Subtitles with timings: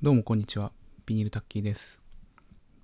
[0.00, 0.70] どうもこんにちは。
[1.06, 2.00] ビニールタッキーです。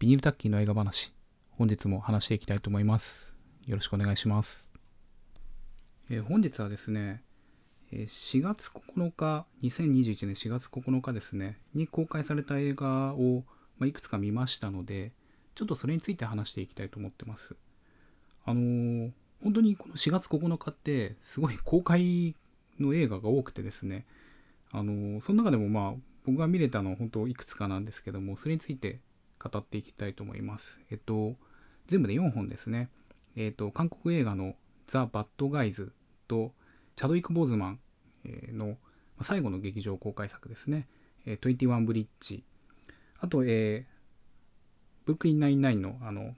[0.01, 1.15] ビニールタッキーの映画話、
[1.53, 3.37] 本日も話していきたいと思います。
[3.69, 4.69] よろしくお願いします。
[6.11, 7.23] えー本日はですね、
[7.93, 13.45] 4月9日、2021年4月9日ですね、に公開された映画を、
[13.79, 15.13] ま、いくつか見ましたので、
[15.55, 17.55] ちょっとそれについて話していきたいと思ってます。
[18.45, 22.35] あのー本当にこの4月9日って、すごい公開
[22.81, 24.05] の映画が多くてですね、
[24.73, 29.01] あのその中でもまあ僕が見れたのは本当いくつかなんですけどもそれについて
[29.39, 30.81] 語っていきたいと思います。
[30.91, 31.37] えっと
[31.87, 32.89] 全部で4本ですね。
[33.37, 34.55] えっと韓国映画の
[34.87, 35.93] ザ・バッドガイズ
[36.29, 36.53] と
[36.97, 37.79] チャドウィック・ボーズマン
[38.53, 38.77] の
[39.23, 40.89] 最後の劇場公開作ですね。
[41.27, 42.45] 21ブリッジ。
[43.19, 43.95] あとえー
[45.05, 46.35] ブルックリン99のあの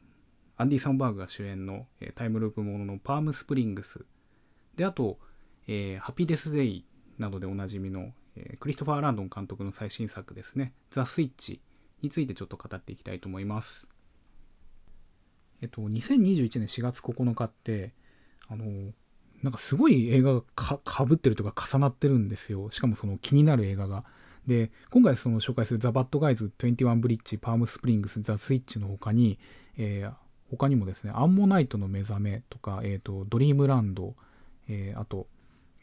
[0.57, 4.05] アンディ・サンバーグが主演の、えタイムループもののパームスプリングス。
[4.75, 5.19] であと、
[5.69, 6.85] えーハピーデス・デイ
[7.19, 11.61] などでおなじみの、えクリストファー・ランドン監督の最新作ですね、ザ・スイッチ
[12.03, 13.89] についてちょっと語っていきたいと思います。
[15.63, 17.95] えっと、2021年4月9日って、
[18.49, 18.93] あの、
[19.43, 22.71] なんかすごい映画がかぶってるとか重なってるんですよ。
[22.71, 24.05] しかもその気になる映画が。
[24.47, 29.39] で、今回その紹介するザ・バッド・ガイズ、21ブリッジ、パーム・スプリングス、ザ・スイッチの他に、
[29.77, 34.15] えー他にもですね、アンモナイトの目覚めとか、えっ、と、ドリームランド、
[34.69, 35.27] えーあと、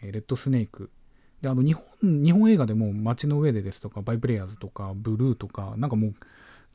[0.01, 0.89] レッドスネーク、
[1.43, 6.13] で、あの、日本、日本映画でも街の上でですとか、バイプレイヤーズとか、ブルーとか、なんかもう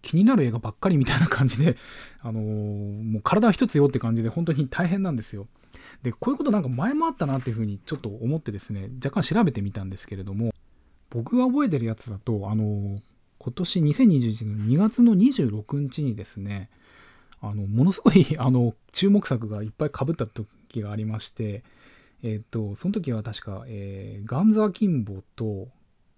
[0.03, 1.79] 気になる映画ばっかりみたいな感じで、
[2.21, 5.49] あのーもう体は一つよって感じで本当に大変なんですよ。
[6.03, 10.55] で、こういうことなんか前もあったなっていうふうにちょっと思ってですね、若干調べてみたんですけれども、
[11.09, 13.01] 僕が覚えてるやつだと、あのー
[13.41, 16.69] 今年2021年の2月の26日にですね、
[17.41, 21.63] あの、ものすごい、あの、注目作がいっぱい被った時がありまして、
[22.23, 25.69] えっ、と、その時は確か、えーガンザーキンボと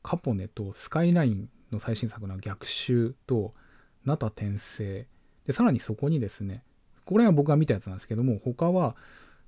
[0.02, 3.54] カポネとスカイラインの最新作の逆襲と
[4.04, 5.06] ナタ転生。
[5.46, 6.62] でさらにそこにですね
[7.04, 8.94] これは僕が見たやつなんですけども他は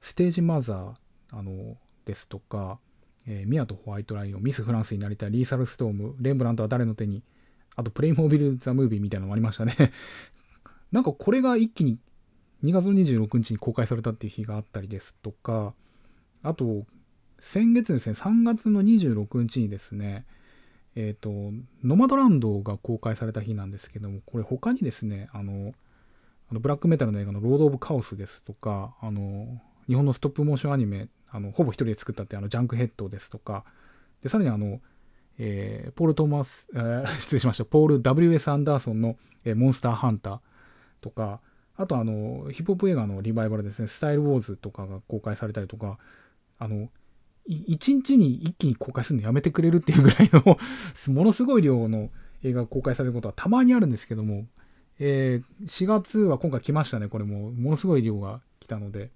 [0.00, 0.92] ステージマザー
[1.30, 2.78] あのですとか、
[3.26, 7.22] えーミアとホワイトライオンミス・フランスになりたいリーサル・ストームレンブラントは誰の手に
[7.76, 9.76] あとプレイモービル・ザ・ムービーみたいなのもありましたね。
[10.90, 11.98] なんかこれが一気に
[12.64, 15.74] 2月26日に公開されたっていう日があったりですとか
[16.42, 16.84] あと
[17.40, 20.24] 先月ですね3月の26日にですね
[20.94, 21.30] えっ、と
[21.82, 25.72] ノマドランドが公開された日なんですけどもこれ他にですねあの
[26.50, 33.64] あのブラックメタルの映画のロード・オブ・カオスですとかあの日本のストップモーションアニメあのほぼ一人で作ったってあのジャンクヘッドですとか
[34.22, 34.80] でさらにあの
[35.38, 38.50] えーポール・トーマス、えー失礼しました、ポール・ W.S.
[38.50, 40.40] アンダーソンの、えーモンスター・ハンター
[41.00, 41.40] とか、
[41.76, 45.98] あとあの、ヒップホップ映画のリバイバルですね、スタイル・ウォーズとかが公開されたりとか、
[46.62, 46.90] あの、
[47.44, 50.42] 一日に一気に公開するのやめてくれるっていうぐらいの
[51.12, 52.10] ものすごい量の
[52.44, 54.46] 映画が公開されることはたまにあるんですけども、
[55.00, 59.10] えー4月は今回来ましたね、これも、ものすごい量が来たので、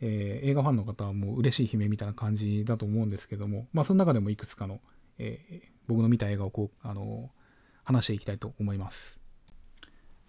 [0.00, 4.80] えー映画ファンの方はもう嬉しい悲鳴みたいな感じだと思うんですけども、まあその中でもいくつかの、
[5.18, 7.30] えー僕の見た映画をこう、あの
[7.82, 9.18] 話していきたいと思います。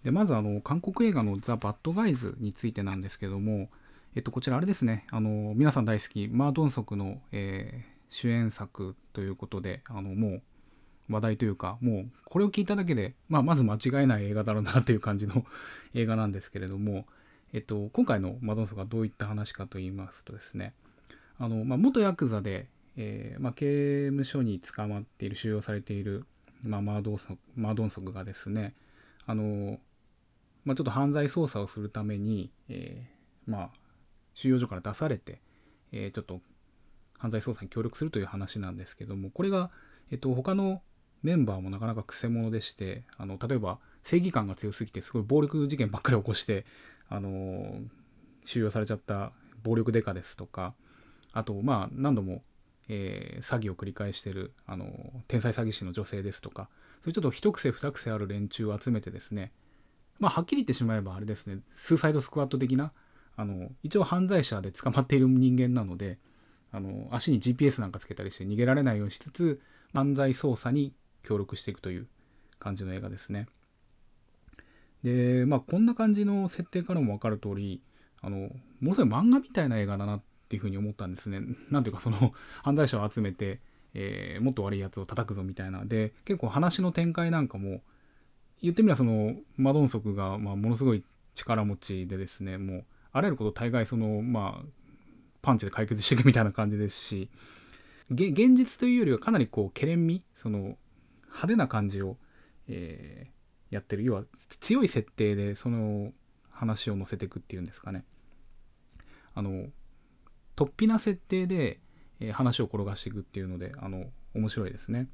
[0.04, 3.68] で、まずあの、韓国映画のザ・バッドガイズについてなんですけども、
[4.14, 10.42] えっと、こちらあれですね、あの、皆さん大好き、マー・ドンソクの、えー主演作ということで、あの、もう
[11.08, 15.46] 話題というか、もうこれを聞いただけで、まあ、まず間違えない映画だろうなという感じの
[15.94, 17.06] 映画なんですけれども、
[17.52, 20.74] えっと、今回のマドンソクがどういった話かと言いますとですね、
[21.38, 26.26] あの、まあ、元ヤクザで、えーまあ、刑務所に捕まっている、収容されている、
[26.62, 28.74] まあ、マードンソクマードンソクがですね、
[29.26, 29.80] あの、
[30.64, 33.70] まあ、ちょっと犯罪捜査をするために、えーまあ、
[34.34, 35.40] 収容所から出されて、
[35.92, 36.40] えーちょっと
[37.18, 39.70] 犯罪捜査に協力するという話なんですけども、これが、
[40.10, 40.80] えっと、他の
[41.22, 46.64] メンバーもなかなか癖者でして、あの、例えば正義感が強すぎて、すごい暴力事件ばっかり起こして、
[47.10, 47.80] あの、
[48.46, 49.32] 収容されちゃった
[49.62, 50.74] 暴力デカですとか、
[51.32, 52.42] あと、まあ、何度も、
[52.88, 54.88] えー詐欺を繰り返してる、あの、
[55.28, 56.70] 天才詐欺師の女性ですとか、
[57.02, 59.52] そういうちょっと一癖二癖ある連中を集めてですね、
[60.18, 62.92] まあ、はっきり言ってしまえばあれですね、スーサイドスクワット的な、
[63.40, 66.18] あの、一応犯罪者で捕まっている人間なので、
[66.72, 69.62] あの、足に GPS なんかつけたりして逃げられないようにしつつ、
[69.94, 70.92] 犯罪捜査に
[71.22, 72.06] 協力していくという
[72.58, 73.46] 感じの映画ですね。
[75.02, 77.82] で、まあ、こんな感じの設定からも分かる通り、
[78.20, 78.50] あの、
[78.80, 81.40] ものすごい漫画みたいな映画だなっていうふうに思ったんですね。
[81.70, 83.60] なんていうか、その、犯罪者を集めて、
[83.94, 85.86] えーもっと悪いやつを叩くぞみたいな。
[85.86, 87.80] で、結構話の展開なんかも、
[88.60, 91.02] 言ってみればそのマドンソクが、まあ、ものすごい
[91.34, 94.66] 力持ちでですねもうあらゆること大概そのまあ
[95.42, 97.30] パンチで解決していくみたいな感じですし
[98.10, 100.76] 現実というよりはかなりこうけれんみその
[101.26, 102.16] 派手な感じを、
[102.68, 104.02] えー、やってる。
[104.02, 104.24] 要は
[104.58, 106.12] 強い設定でその
[106.50, 108.04] 話を載せていくっていうんですかね。
[109.34, 109.66] あの
[110.56, 111.78] 突飛な設定で、
[112.18, 115.08] えー、話を転がしていくっていうのであの面白いですね。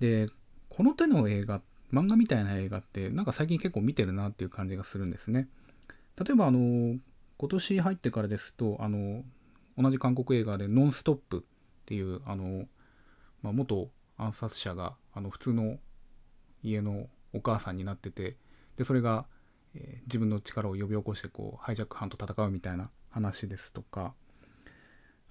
[0.00, 0.28] で
[0.68, 1.62] この手の映画
[1.92, 5.48] 漫画みたいな映画ってなんか最近結構見てるなっていう感じがするんですね。
[6.18, 6.98] 例えばあの
[7.42, 9.24] 今年入ってからですとあの
[9.76, 11.38] 同じ韓国映画で「ノンストップ」
[11.82, 12.68] っていうあの、
[13.42, 15.80] まあ、元暗殺者があの普通の
[16.62, 18.36] 家のお母さんになってて
[18.76, 19.26] でそれが、
[19.74, 24.14] えー、自分の力を呼び起こしてこうハイジャック犯と戦うみたいな話ですとか。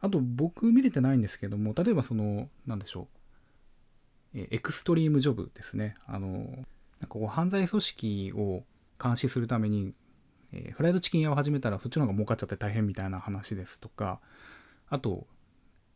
[0.02, 3.08] あと僕見れてないんですけども例えばその何でしょ
[4.34, 5.96] う、え、エクストリームジョブですね。
[6.08, 6.44] あのなん
[7.04, 8.63] かこう犯罪組織を
[9.02, 9.94] 監視するために
[10.53, 14.19] えー、フライドチキン屋を始めたらそっちの方が儲かっちゃって大変みたいな話ですとか、
[14.89, 15.27] あと、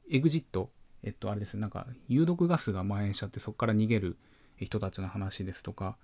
[0.09, 0.69] エグジット、
[1.03, 4.17] えっと、あれですね、なんか有毒ガスが蔓延しちゃってそこから逃げる
[4.57, 5.97] 人たちの話ですとか、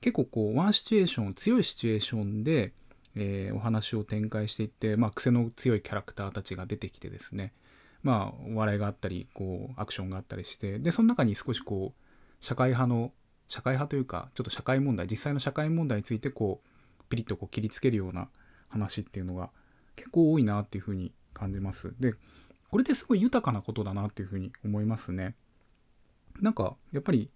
[0.00, 2.72] 結構こう、ワンシチュエーション、強いシチュエーションで、
[3.14, 7.52] えー、お話を展開していって、まあ、癖の強いキャラクターたちが出てきてですね、
[8.02, 13.12] まあ、笑いがあったり、こう、アクションがあったりして、で、その中に少しこう、社会派の、
[13.48, 16.68] 社会派というか、ちょっと社会問題、実際の社会問題について、こう、
[17.08, 18.28] ピリッとこう切りつけるような
[18.68, 19.50] 話っていうのが
[19.94, 21.94] 結構多いなっていうふうに感じます。
[22.00, 22.14] で、
[22.70, 25.34] これってすごい豊かなことだなっていうふうに思いますね。
[26.40, 27.30] なんかやっぱり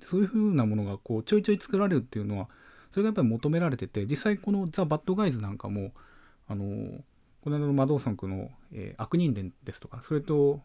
[0.00, 2.48] そういうふうなものがこうちょいちょい作られるっていうのは
[2.90, 5.92] それがやっぱり求められてて実際このザ・バッドガイズなんかも
[6.48, 7.04] あの
[7.40, 10.60] この間のマドーソンクの、えー、悪人伝ですとかそれと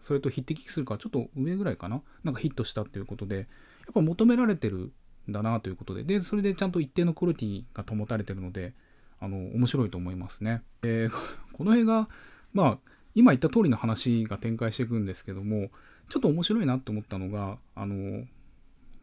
[0.00, 2.02] それと匹敵するかちょっと上ぐらいかな？
[2.24, 3.46] なんかヒットしたっていうことでやっ
[3.92, 4.92] ぱ求められてる
[5.28, 8.74] だなということで、で、それでちゃんと一定のクオリティが保たれてるので、
[9.20, 10.62] あの、面白いと思いますね。
[10.80, 11.08] で、
[11.52, 12.08] この映画、
[12.52, 12.78] まあ、
[13.14, 15.70] 今言った通りの話が展開していくんですけども、
[16.08, 18.26] ちょっと面白いなと思ったのが、あの、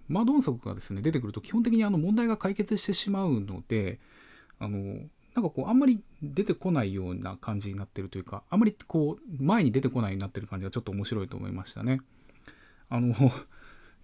[0.08, 4.00] マドンソクがですね、出てくると基本的にあの問題が解決してしまうので、
[4.58, 4.78] あの、
[5.36, 12.02] なんかこう、あんまり出てこないような感じになってるというか、あんまりこう、前に出てこないようになってる感じがちょっと面白いと思いましたね。
[12.90, 13.14] あの、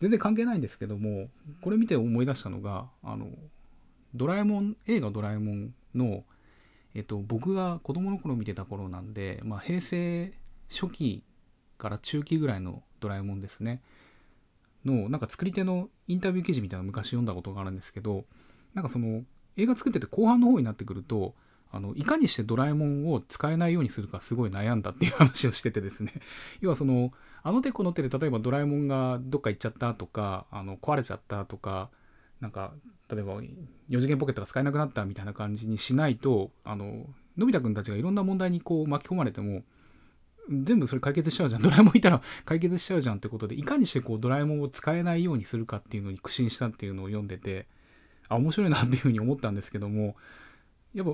[0.01, 1.29] 全然関係ないんですけども
[1.61, 3.29] これ見て思い出したのがあの
[4.13, 6.23] ドラえもん映画ドラえもんの
[6.93, 10.33] えっと僕が子供の頃見てた頃なんで、まあ、平成
[10.69, 11.23] 初期
[11.77, 13.81] から中期ぐらいのドラえもんですね。
[14.85, 18.25] のなんか作り手のインタビュー記事みたいなの昔読んだことがあるんですけど
[18.75, 19.23] なんかその
[19.57, 21.33] 映画作ってて後半の方になってくると
[21.75, 26.13] あのいかにしてドラえもんを使えないようにするかすごい悩んだっていう話をしててですね。
[26.61, 27.11] 要はその
[27.43, 31.89] あの手この手で例えばドラえもんがどっか行っちゃったとかあの壊れちゃったとか
[32.39, 32.73] なんか
[33.09, 37.05] 例えば4次元ポケットが使えなくなったみたいな感じにしないとあの
[37.35, 39.63] のび太くんたちがいろんな問題にこう巻き込まれても
[40.49, 41.61] 全部それ解決しちゃうじゃん。
[41.61, 47.67] ドラえもんいたら 解決しちゃうじゃんってことでいかにしてこうドラえもんを使えないようにするかっていうのに苦心したっていうのを読んでて
[48.29, 50.15] あ面白いなっていうふうに思ったんですけども
[50.95, 51.13] やっぱ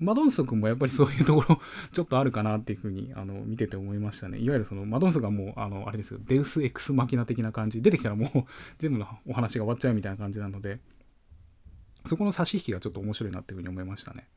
[0.00, 1.58] マドンソ君もやっぱりそういうところ
[1.92, 4.38] ちょっとあるかなっていうふうにあの見てて思いましたね。
[4.38, 8.44] いわゆるそのマドンソがもうあのあれですよデウス・エクス・マキナ的な感じ出てきたらもう
[8.78, 10.78] 全部のお話が終わっちゃうみたいな感じなので
[12.06, 14.28] そこの差し引きがちょっと面白いなっていうふうに思いましたね。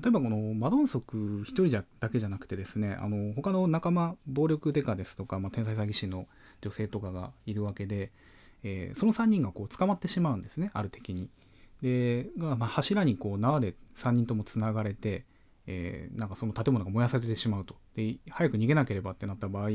[0.00, 6.28] 例えばこのマドンソク一人じゃだけじゃなくてですねあの他の仲間暴力デカですとか、まあ、天才詐欺師の
[6.60, 8.12] 女性とかがいるわけで、
[8.62, 11.28] えー、その3人がこう捕まってしまうんですねある敵に。
[11.82, 15.24] で、まあ、柱にこう縄で3人ともつながれて、
[15.66, 17.76] えー、なんかその建物が燃やされてしまうと。
[17.94, 19.70] で、早く逃げなければってなった場合、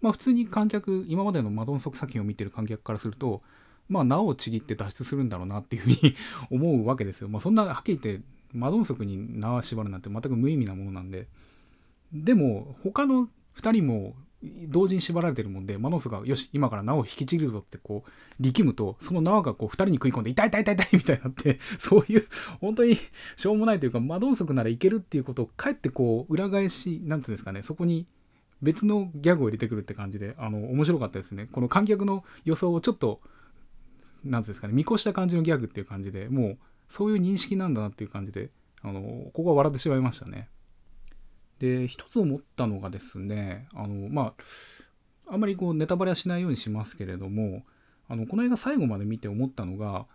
[0.00, 3.42] まあ普通に観客、今までのマドンソク作品を見てる観客からすると、
[3.88, 6.14] まあ縄をちぎって脱出するんだろうなっていうふうに
[6.50, 7.28] 思うわけですよ。
[7.28, 11.28] まあそんなはっきり言ってマドンソクに縄縛るなんて全く無意味なものなんで。
[12.12, 22.28] でも他の2人も同時に縛られてるもんで、マノスが、よし、今から縄を引きちぎるぞってこう、力むと、その縄がこう、二人に食い込んで、痛い痛い痛い痛いみたいになって、 そういう、
[22.60, 22.96] 本当に
[23.36, 28.06] しょうもないというか、マドンソクならいけるっていうことを、かえってこう、裏返し、なんつうんですかね、そこに
[28.62, 31.48] 別のギャグを入れてくるって感じで、あの、面白かったですね。
[31.50, 33.20] この観客の予想をちょっと、
[34.24, 38.50] なんつうんですかね、見越した感じのギャグっていう感じで、もう、そういう認識なんだなっていう感じで、
[38.82, 40.48] あの、ここは笑ってしまいましたね。
[41.58, 44.34] で一つ思ったのがですねあのま
[45.28, 47.62] ああんまりこうネタバレはしないようにしますけれども
[48.08, 50.06] あのこの映画最後まで見て思ったのが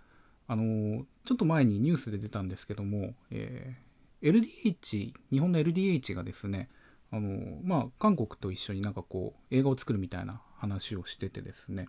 [0.48, 6.70] あのちょっと前にニュースで出たんですけども、えー、LDH 日本の LDH がですね
[7.12, 11.88] あのまあ韓国と一緒になんかこう映画を作るみたいな話をしててですね、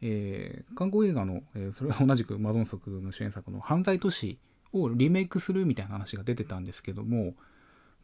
[0.00, 4.38] えー、韓国映画の、えー、それは同じくマドンソクの主演作の犯罪都市
[4.72, 7.34] をリメイクするみたいな話が出てたんですけども、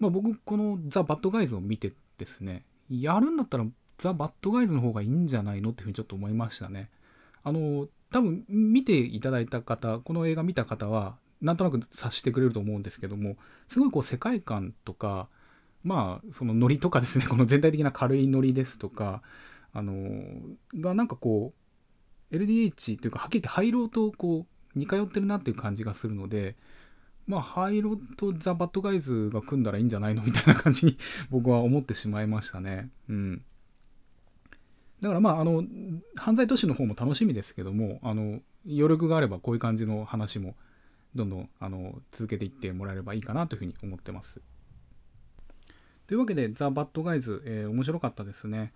[0.00, 3.66] まあ、僕このザ・バッドガイズを見てですねやるんだったら
[3.99, 6.88] ザ・バッドガイズの方がいいんじゃないのっていうふうにちょっと思いましたね。
[7.45, 13.37] あの、多分見ていただいた方、この映画見た方は、なんとなく察してくれると思うんですけども、
[13.69, 15.28] すごいこう世界観とか、
[15.85, 19.23] まあ、そのノリとかですね、 この全体的な軽いノリですとか、
[19.73, 19.95] あの、
[20.75, 21.52] がなんかこ
[22.33, 26.57] う、LDH というか、はっきり言って廃炉とこう、似通ってるなっていう感じがするので、
[27.27, 30.23] まあ、廃炉とザ・バッドガイズが組んだらいいんじゃないの？
[30.23, 30.99] みたいな感じに
[31.31, 32.91] 僕は思ってしまいましたね。
[33.09, 33.43] うん。
[35.00, 35.65] だからまあ、あの、
[36.17, 40.55] 犯罪都市の方も楽しみですけども、あの、余力があればこういう感じの話も
[41.15, 44.41] どんどんあの続けていってもらえればいいかなというふうに思ってます。
[46.07, 48.73] というわけで、ザ・バッドガイズ、えー、面白かったですね。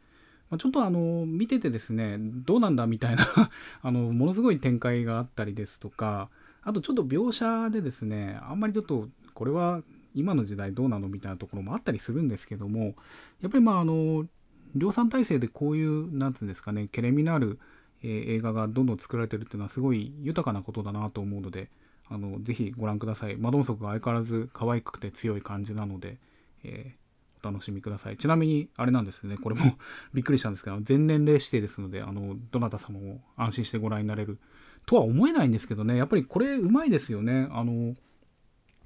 [0.51, 3.25] まあ、ちょっとあの、見ててですね、どうなんだみたいな
[3.83, 6.31] あの、ものすごい展開があったりですとか、
[6.65, 9.83] あとちょっと描写でですね、あんまりちょっと、これは
[10.15, 12.95] 今の時代どうなのみたいなところもあったりするんですけども、
[13.41, 14.27] やっぱりまああの、
[14.75, 17.59] 量産体制でこういう、なんつうんですかね、けれみのある、
[18.03, 21.71] えー、映画がどんどん作られてるっていうのはすごい豊かなことだなと思うので、
[22.09, 23.37] あの、ぜひご覧ください。
[23.37, 26.19] マドンソクが相変わらず可愛くて強い感じなので、
[26.65, 27.05] えー
[27.45, 28.17] 楽しみください。
[28.17, 29.77] ちなみに、あれなんですよね、これも
[30.15, 34.39] びっくりしたんですけど、全年齢指定ですので、あの、どなた様も安心してご覧になれる
[34.87, 37.49] とは思えないんですけどね、やっぱりこれうまいですよね。
[37.51, 37.95] あの、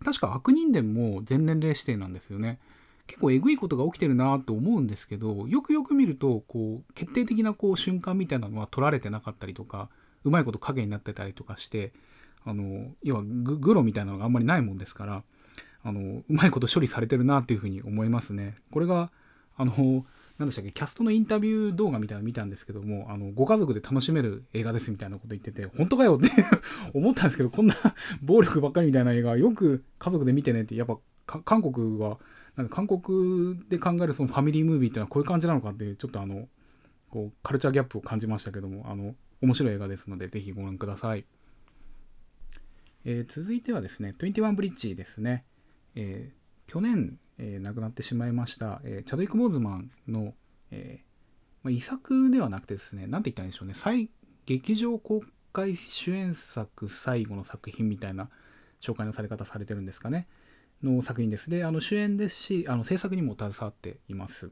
[0.05, 2.59] 確か悪人伝も全年齢指定なんですよね。
[3.07, 9.88] 結構えぐいことが起きてるなと思うんですけど、よくよく見ると、こう、決定的なこう瞬間みたいなのは取られてなかったりとか、
[10.25, 11.93] うまいこと影になってたりとかして、
[12.45, 15.23] あの、要はグロみたいなのがあんまりないもんですから、
[15.83, 18.57] あの、うまいこと処理されてるなっていうふうに思いますね。
[18.71, 19.11] これが、
[19.57, 20.05] あの、
[20.38, 26.30] 何でしたっけ、キャストのインタビュー動画みたいなの見たんですけども、あの、ご家族で楽しめる映画ですみたいなこと言ってて、本当かよって
[26.95, 27.75] 思ったんですけど、こんな
[28.23, 30.99] 暴力ばっかりみたいな映画、よく家族で見てねって、やっぱ、
[31.45, 32.18] 韓国は、
[32.54, 36.49] なんか韓国で考えるそのファミリームービーってのはこういう感じなのかって、ちょっとあの、
[37.11, 41.25] こう、カルチャーギャップを感じましたけども、あの、面白い映画ですので、ぜひご覧ください。
[43.04, 45.45] えー、続いてはですね、21ブリッジですね。
[45.95, 46.38] えー、
[46.69, 50.35] 去年、えー、亡くなってしまいました、えチャドウィック・ボーズマンの、
[50.71, 51.01] え
[51.63, 54.11] まあ、遺作ではなくてですね、なんて言ったらいいんでしょうね、再
[54.45, 55.23] 劇場公
[55.53, 58.29] 開主演作最後の作品みたいな
[58.83, 60.29] 紹介のされ方されてるんですかね、
[60.83, 61.49] の作品です。
[61.49, 64.51] で、あの主演ですし、あの制作にも携わっています。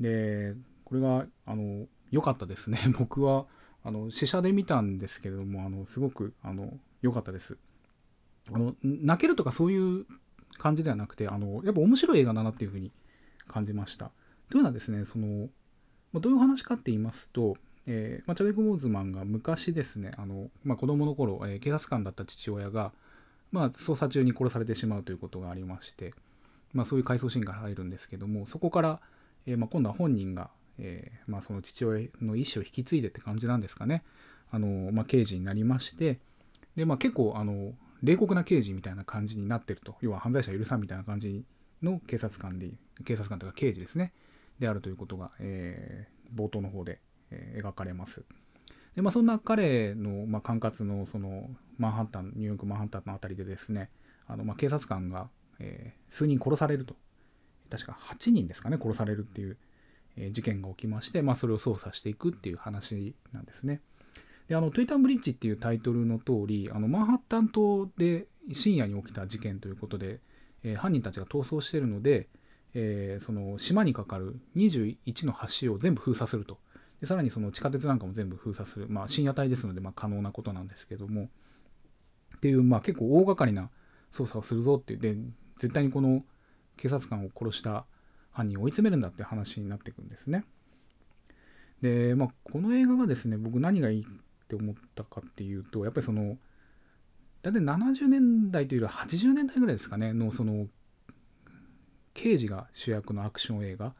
[0.00, 2.80] で、これが、あの、良かったですね。
[2.98, 3.46] 僕は、
[3.84, 7.56] あの、試写で見たんですけれども、あの、すごく、あの、良かったです。
[8.52, 10.06] あの、泣けるとかそういう
[10.58, 12.92] 感じではなくて、あの、やっぱ面白い映画だなっていうふうに
[13.48, 14.10] 感じました。
[14.50, 15.48] というのはですね、その、
[16.12, 17.56] まあ、どういう話かって言いますと、
[17.86, 22.92] えーまあ、チャデク・ボーズマンが昔ですね、あのまあ、子供の頃、えー、警察官だった父親が、
[23.50, 26.14] まあ、捜査中に殺されてしまうということがありまして、
[26.72, 29.00] まあ、そういう回想シーンが入るんですけども、そこから、
[29.46, 34.04] えーまあ、今度は本人が、えーまあ、その父親の意思を引き継いでって感じなんですかね、
[34.50, 36.20] あのまあ、刑事になりまして、
[36.76, 39.96] でまあ、結構あの冷酷な刑事みたいな感じになってると。
[40.00, 41.44] 要は犯罪者許さんみたいな感じ
[41.82, 42.70] の警察官で
[43.04, 44.12] 警察官というか刑事ですね。
[44.58, 48.22] であるということが、えー、冒頭の方で、えー、描かれます。
[48.94, 53.90] で、まあ、そんな彼の、まあ、管轄のそのマンハッタンニューヨークマンハッタンの辺りでですね
[54.26, 55.28] あの、まあ、警察官が、
[55.58, 56.94] えー、数人殺されると。
[57.70, 59.56] 確か8人ですかね殺されるっていう、
[60.18, 63.80] え事件が起きまして、まあ、それを捜査していくっていう話なんですね。
[64.48, 70.20] であのトゥイタンブリッジっていうタイトルの通りあのマンハッタン島で深夜に起きた事件ということで、
[70.64, 72.28] えー、犯人たちが逃走しているので、
[72.74, 76.58] えー、その島にかかる21の橋を全部封鎖すると。
[77.00, 81.28] でさらにその地下鉄なんかも全部封鎖する、まあ、深夜帯ですので、まあ、可能なことなんですけども。
[82.36, 83.70] っていう、まあ、結構大掛かりな
[84.12, 85.16] 捜査をするぞってで
[85.58, 86.24] 絶対にこの
[86.76, 87.86] 警察官を殺した
[88.30, 90.44] 犯人を追い詰めるんだって話になっていくんですね。
[91.82, 94.06] で、まあ、この映画がですね僕何がいい
[94.54, 96.36] って思ったかっていうとやっぱりその
[97.42, 100.66] 大体70年代というよりは80年代ぐらいですかねのその
[102.14, 103.94] 刑事が主役のアクション映画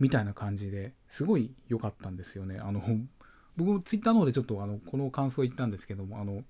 [0.00, 2.58] みたいな感じですごい良かったんですよね。
[2.58, 2.82] あの
[3.56, 6.42] 僕もツイッターの方でちょっとあのこの感想を言ったんですけどもあの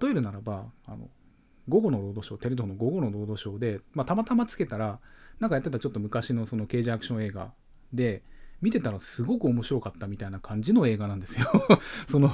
[0.00, 1.08] 例えるならばあの
[1.68, 4.98] 午後のロードショーテレ東の午後のロードショーで、まあ、たまたまつけたら
[5.38, 7.52] なんかやってたちょっと昔のその刑事アクション映画
[7.92, 8.22] で
[8.60, 11.46] 見てたらすごく面白かったみたいな感じの映画なんですよ
[12.08, 12.30] その、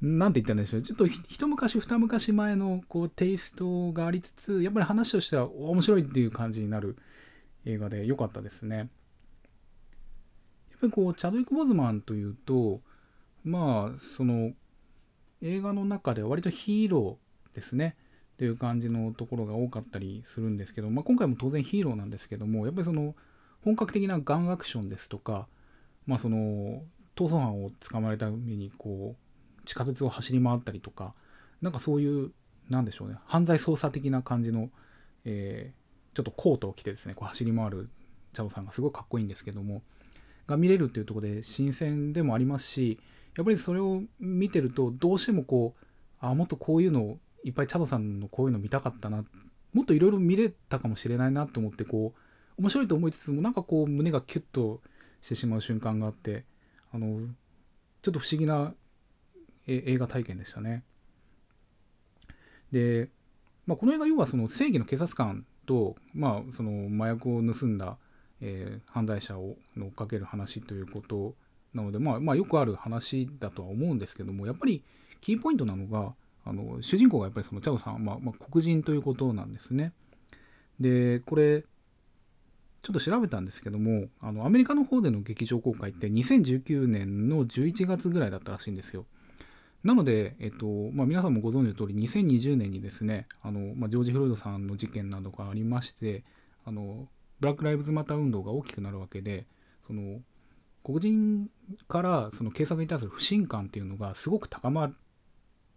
[0.00, 0.82] なんて言ったんでしょう。
[0.82, 6.96] ちょっと一昔二昔前のこうテイストがありつつ、やっぱり話としては面白いっていう感じになる
[7.64, 8.76] 映画で良かったですね。
[8.76, 8.88] やっ
[10.80, 12.80] ぱりこう、チャドウィック・ボズマンというと、
[13.44, 14.52] まあ、その、
[15.40, 17.96] 映画の中では割とヒーローですね。
[18.32, 23.14] っていう感じのところが多かったりするんですけど、まあ、今回も当然ヒーローなんですけどもやっぱりその
[23.64, 25.46] 本格的なガンアクションですとか
[26.06, 26.82] まあその
[27.16, 31.14] 逃走犯を捕まえるためにこう地下鉄を走り回ったりとか
[31.60, 32.32] なんかそういう
[32.70, 34.70] なんでしょうね犯罪捜査的な感じの、
[35.24, 37.90] えー、ちょっとコートを着てですねこう走り回る
[38.32, 39.82] チャドさんがすごいかっこいいんですけども
[40.46, 42.98] が見れるっていうとこで新鮮でもありますし
[43.36, 45.86] やっぱりそれを見てるとどうしてもこう
[46.20, 49.24] あもっとこういうのをいっぱいチャドさんのこういうの見たかったな
[49.72, 52.20] もっといろいろ見れたかもしれないなと思ってこう
[52.58, 54.80] 面白いと思いつつもなんかこう胸がキュッと
[55.20, 56.44] してしまう瞬間があって
[56.92, 57.20] あの
[58.02, 58.74] ちょっと不思議な
[59.66, 60.82] 映画体験でしたね。
[62.72, 63.08] で、
[63.66, 67.96] まあ、この映画要はその正義の警察官と、まあ、その麻薬を盗んだ、
[68.40, 71.34] えー、犯罪者を追っかける話ということ
[71.74, 74.82] なので、まあ、まあよくある話だとは思うんですけどもやっぱり
[75.20, 79.92] キーポイントなのがあの主人公がやっぱりそのチャドさん、まあ、まあ、黒人ということなんですね。
[80.80, 81.64] でこれ
[82.82, 89.06] ちょっと調べたんですけどもあのアメリカの方での劇場公開って2019年の11月ぐらいだったらしいんですよ。
[89.84, 96.22] なので、えっとまあ、皆さんもご存知の通り2020年にですねあの、まあ、ジョージ・フロイドさんの事件などがありまして
[96.64, 97.08] あの
[97.40, 99.46] ブラック・ライブズ・マター運動が大きくなるわけで
[99.86, 100.20] その
[100.84, 101.48] 黒人
[101.88, 104.94] からその警察に対する不信感っていうのがすごく高まっ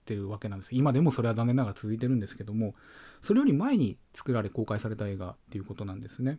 [0.05, 2.75] てるわけなんです今でもそれは残念ながら続いてるんですけども
[3.23, 6.37] それより前に作られ公開された映画っていうことなんですね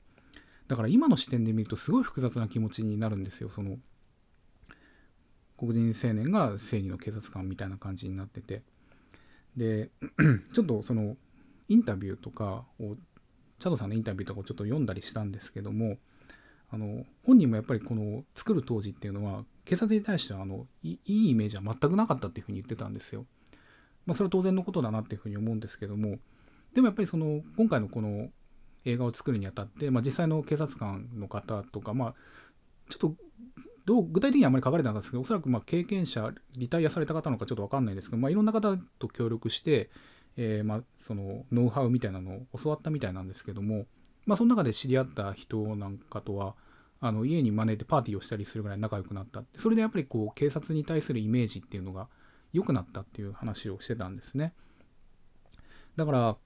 [0.68, 3.76] だから今の視点で見るとすごい複雑な気持ちになるんですよその
[5.58, 8.62] 黒人青年が正義の警察官みたいな感じになってて
[9.56, 9.90] で
[10.52, 11.16] ちょっとその
[11.68, 12.96] インタビューとかを
[13.58, 15.96] チャドさんのインタビューとかをちょっと読んだりしたんですけども
[16.70, 23.25] あの本人もやっぱりこの作る当時っていうのは警察に対してはあのいいイメージは全くなかったっていうふうに言ってたんですよ。
[24.04, 26.18] まあ、それは当然のことだなっていうふうに思うんですけども
[26.75, 28.28] でもやっぱりその今回のこの
[28.87, 32.14] 映画を作るにあたって、まあ、実際の警察官の方とか、まあ、
[32.88, 33.14] ちょっと
[33.85, 39.90] どう具体的にはあまり書かれてなかったんですけど、おそらくま経験者、リタイアされた方のかちょっと分かんないですけど、まあ、いろんな方と協力して、
[40.37, 43.87] えー、まそのノウハウみたいなのを教わったみたいなんですけども、
[44.25, 46.55] まあ、その中で知り合った人なんかとは、
[47.01, 52.09] あの家に招いてパーティーをしたりするぐらい仲良くなった、それでやっぱりこう警察に対するイメージっていうのが
[52.53, 54.53] 良くなったっていう話をしてたんですね。
[55.96, 56.37] だから、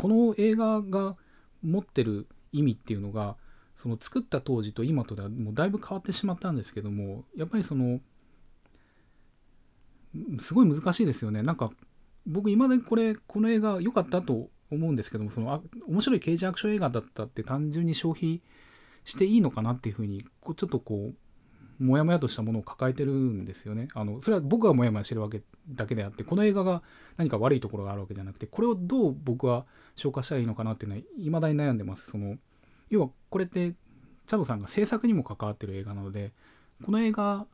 [0.00, 1.16] この映画が
[1.62, 3.36] 持ってる意味っていうのが、
[3.76, 8.00] その作った当時と今とではもうだいぶ変わってしまったんですけどもやっぱりその
[10.40, 11.42] すごい難しいですよね。
[11.42, 11.70] なんか
[12.26, 18.40] 僕今までこれこの映画良かったと思うんですけどもそのあ面白い刑事アクション映画だったって単純に消費
[19.04, 21.14] していいのかなっていうふうにこうちょっとこう
[21.78, 26.82] モヤモヤとしたものを抱えてるんですよねあのそれは僕がモヤモヤしてるわけだけであってこの映画が
[27.16, 32.36] 何か悪いところがあるわけじゃなくてこれをどう僕は消化したらいいのかなっていうのは未だに悩んでますその
[32.88, 33.74] 要はこれって
[34.26, 36.32] チャドさんが制作にも関わってる映画なので
[36.84, 37.46] この映画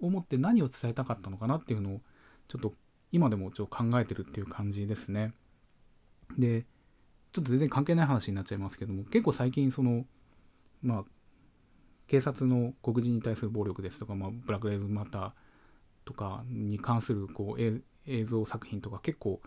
[0.00, 2.00] をもって何を伝えたかったのかなっていうのを
[2.48, 2.74] ちょっと
[3.12, 5.32] 今でもちょっと考えてるっていう感じですね。
[6.38, 6.64] で
[7.32, 10.04] ちょっと全然関係ない話になっちゃいますけども結構最近その
[10.82, 11.04] まあ
[12.10, 15.30] 警察の黒人に対する暴力ですとか、まあ、ブラック・レイズ・マター
[16.04, 17.62] とかに関するこう
[18.04, 19.40] 映像作品とか結構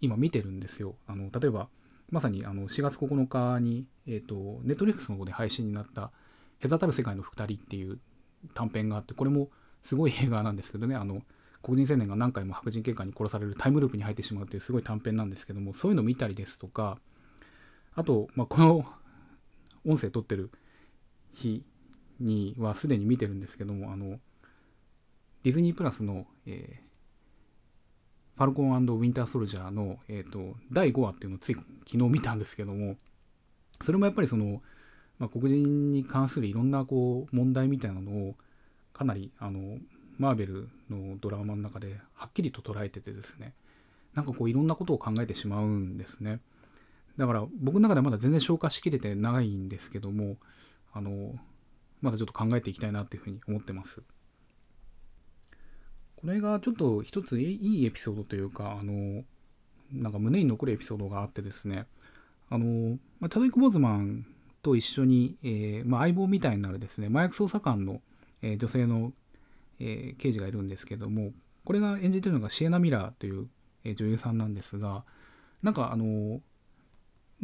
[0.00, 0.96] 今見てるんですよ。
[1.06, 1.68] あの例えば
[2.10, 6.10] まさにあの4月9日に、えーと、ネットリックスの方で配信になった
[6.60, 8.00] 「隔たる世界の2人」っていう
[8.52, 9.50] 短編があってこれも
[9.84, 11.22] すごい 映画なんですけどねあの
[11.62, 16.98] 黒人青年が何回も白人警官に殺されるタイムループに入ってしまうというすごい短編なんですけどもそういうのを見たりですとか
[17.94, 18.92] あと、まあ、この
[19.84, 20.50] 音声撮ってる
[21.34, 21.62] 日
[22.20, 24.18] にはすでに見てるんですけどもあの
[25.42, 26.88] ディズニープラスの、えー
[28.38, 32.94] ファルコンウィンターソルジャーの、えーと、第5話っていうのをつい昨日見たんですけども
[33.84, 34.62] それもやっぱりその、
[35.18, 38.36] まあ、黒人に関するいろんなこう問題みたいなのを
[38.92, 39.78] かなりあの
[40.18, 43.54] マーベルのドラマの中ではっきりと捉えててですね
[44.14, 46.40] なんかこういろんなことを考えてしまうんですね。
[47.18, 50.36] だから僕の中ではまだ全然消化しきれてないんですけども
[50.92, 51.34] あの
[52.00, 54.02] まだちょっと考えていきたいなっていうふうに思ってます。
[56.16, 59.24] これがちょっと一ついいエピソードというか、あの、
[59.92, 61.86] なんか胸に残るエピソードがあってですね、
[62.50, 64.26] あの、まあ、チャドウィック・ボーズマン
[64.62, 68.00] と一緒に、えー、まあ、相棒みたいになるですね、麻薬捜査官の、
[68.42, 69.12] えー、女性の、
[69.78, 71.32] えー、刑事がいるんですけども、
[71.64, 73.48] これが演じてるのがシエナ・ミラーという、
[73.84, 75.04] え女優さんなんですが、
[75.62, 76.40] なんかあの、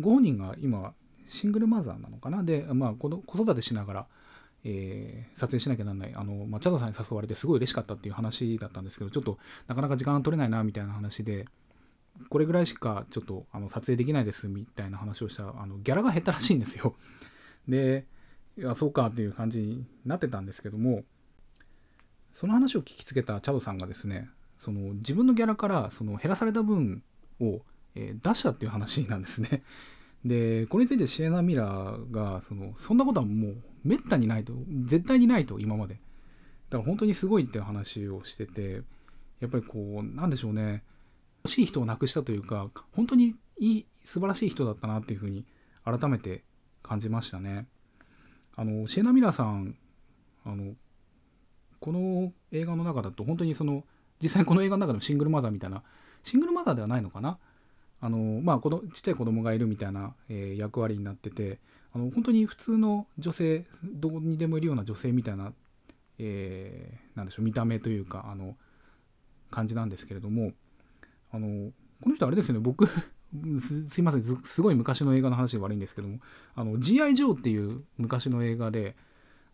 [0.01, 0.95] ご本人が今、
[1.29, 2.43] シングルマザーなのかな？
[2.43, 4.07] で、まあ、子育てしながら、
[4.65, 11.47] えー、撮影しなきゃなんない、あの、まあ、チャドさんに誘われてすごい嬉しかったっていう話だったんですけど、ちょっとなかなか時間が取れないな、みたいな話で、
[12.29, 16.95] これぐらいしかちょっとあの撮影できないですみたいな話をしたら、あのギャラが減ったらしいんですよ。
[17.69, 18.07] で、
[18.57, 21.05] いや、そうかっていう感じになってたんですけども、
[22.35, 27.03] その話を聞きつけたチャドさんがですねその自分のギャラからその減らされた分
[27.41, 27.61] を、
[27.95, 29.63] えー、出したっていう話なんですね。
[30.25, 35.95] でこれについてシエナ・ミラーがそのそんなことはもうめったにないと絶対にないと今まで。
[36.71, 38.83] だから本当にすごいって話をしてて
[39.41, 40.83] やっぱりこうなんでしょうね。
[41.45, 45.45] 欲しい人を亡くしたというか本当にいい素晴らしい人だったなっていうふうに
[45.85, 46.43] 改めて
[46.83, 47.67] 感じましたね。
[48.57, 49.77] あのシエナ・ミラさん
[50.45, 50.75] あの
[51.81, 53.85] この映画の中だと本当にその
[54.23, 55.83] 実際この映画の中でもシングルマザーみたいな
[56.23, 57.39] シングルマザーではないのかな？
[58.01, 58.61] あのまあ
[58.95, 61.59] ちっちゃい子供がいるみたいな、えー、役割になってて
[61.95, 65.53] あの本当に普通の女性どこにでもいるような女性みたいな、
[66.19, 68.57] えー、なんでしょう見た目というかあの
[69.51, 70.53] 感じなんですけれども
[71.33, 71.71] あの
[72.03, 76.19] この人あれですよね僕すいませんすごい昔の映画の話で悪いんですけども
[76.79, 77.15] G.I.
[77.15, 78.97] ジョーっていう昔の映画で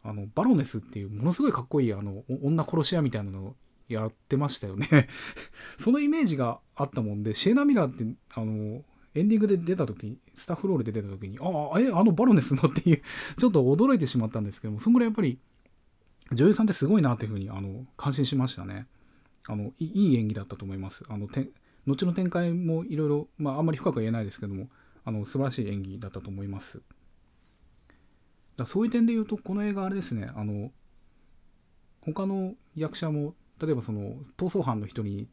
[0.02, 3.54] あのバロネスっていうものすごいかっこいいあの女殺し屋みたいなのを
[3.88, 5.08] やってましたよね
[5.78, 8.82] そのイメージがあったもんでシェーナ・ミラーってあの
[9.14, 13.02] エンディングで出た時スタッフロールで出た時にああえあのバロネスのっていう
[13.38, 15.38] ちょっと驚いてしまったんですけどもそんぐらいやっぱり
[16.32, 18.86] 女優さんってすごいなっていうふうにあの感心しましたね。
[19.48, 21.04] あのいい演技だったと思います。
[21.08, 21.50] あのて
[21.86, 24.68] 後の展開もいろいろまああんまり深くは言えないですけども
[25.04, 26.80] あの素晴らしい演技だったと思います。
[28.56, 30.30] だそういう点で言うとこの映画あれですね。
[30.36, 30.70] あの
[32.02, 35.26] 他の役者も例えばその逃走犯の人に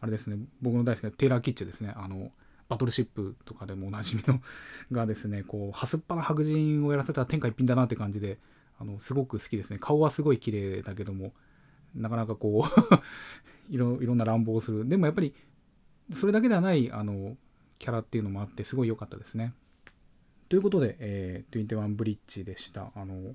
[0.00, 1.92] あれですね僕の大好きなテイラー・キッチですね。
[1.94, 2.30] あの
[2.70, 4.40] バトルシップとかでもおなじみの
[4.92, 8.38] がですね こうはすっぱな白人をやらせたら天下一品だなって感じで
[8.78, 11.34] あのすごく好きですね顔はすごい綺麗だけども
[11.94, 12.94] なかなかこう
[13.72, 15.34] いろいろんな乱暴をするでもやっぱり
[16.14, 17.36] それだけではないあの
[17.78, 19.52] キャラっていうのもあってすごい良かったですね
[20.48, 23.34] ということで、えー、21ブリッジでしたあの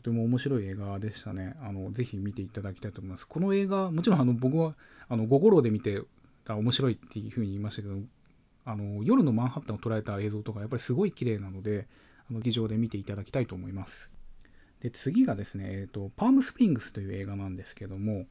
[0.00, 1.54] とても面白い映画でしたね。
[1.60, 3.28] あのぜひ見ていただきたいと思います。
[3.28, 4.74] この映画、もちろんあの僕は
[5.10, 6.00] あの五五郎で見て
[6.44, 7.96] た面白いっていうふうに言いましたけど、
[8.70, 11.88] あの夜のマンハッタンを捉えた映像とかやっぱりすごい綺麗なので、
[12.30, 14.10] あの劇場で見ていただきたいと思います。
[14.80, 18.26] で次がですね、えーと、パームスプリングスという映画なんですけども、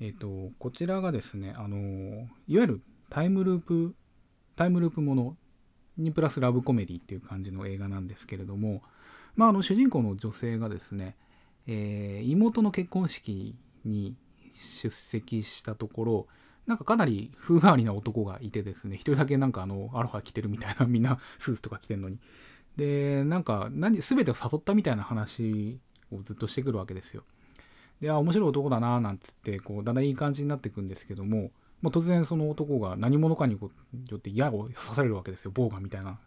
[0.00, 1.76] えーと、こちらがですね、あの
[2.48, 3.94] いわゆるタイムループ、
[4.56, 5.36] タイムループもの
[5.98, 8.82] にプラスラブコメディっていう感じの映画なんですけれども、
[9.36, 11.16] まあ、あの主人公の女性がですね、
[11.66, 14.16] えー、妹の結婚式に
[14.54, 16.26] 出席したところ
[16.66, 22.18] なんかかなり風変わりな男がいてですね一人だけなんかあのアロハ着てるみたいなみんなスーツとか着てんのに。
[22.76, 25.80] でなんか何全てを誘ったみたいな話
[26.12, 27.24] をずっとしてくるわけですよ。
[28.00, 31.50] であ面白い男だななんつってこうだんだんいい感じになっていくんですけども、
[31.82, 33.58] まあ、突然その男が何者かに
[34.08, 35.50] よって矢を刺されるわけですよ。
[35.50, 36.18] ボウガンみたいな。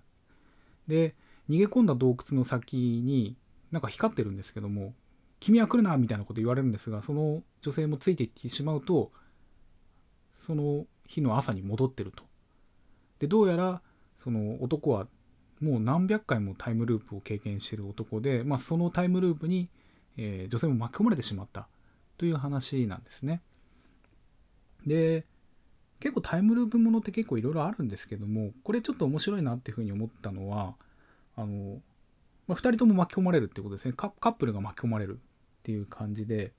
[0.87, 1.15] で
[1.49, 3.37] 逃げ込んだ洞窟の先に
[3.71, 4.93] なんか光ってるんですけども
[5.39, 9.11] 「君は来るな」みたいなこと言われるんですがその女性もついていってしまうと
[10.45, 12.23] その日の朝に戻ってると。
[13.19, 13.81] でどうやら
[14.19, 15.07] その男は
[15.61, 19.69] もう何百回もタイムループを経験してる男で、まあ、そのタイムループに、
[20.17, 21.67] えー、女性も巻き込まれてしまった
[22.17, 23.41] という話なんですね。
[24.85, 25.25] で
[26.01, 30.75] 結構タイムループものって結構いろいろあるんですけどもこれちょっと面白いなっていうふうに思ったのは
[31.37, 31.79] あの、
[32.45, 36.51] まあ、2人とも巻き込まれるってことですねカップルが巻き込まれるっていう感じで